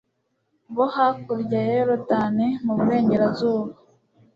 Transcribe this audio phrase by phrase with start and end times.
[0.75, 3.73] bo hakurya ya yorudani mu burengerazuba